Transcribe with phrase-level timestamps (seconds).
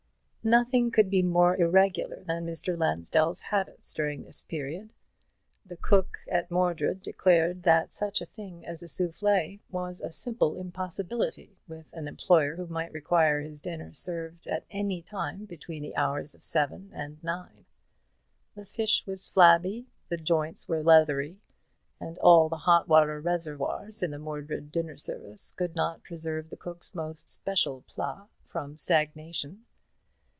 [0.43, 2.75] Nothing could be more irregular than Mr.
[2.75, 4.91] Lansdell's habits during this period.
[5.67, 10.55] The cook at Mordred declared that such a thing as a soufflé was a simple
[10.55, 15.95] impossibility with an employer who might require his dinner served at any time between the
[15.95, 17.65] hours of seven and nine.
[18.55, 21.37] The fish was flabby, the joints were leathery;
[21.99, 26.57] and all the hot water reservoirs in the Mordred dinner service could not preserve the
[26.57, 29.65] cook's most special plats from stagnation.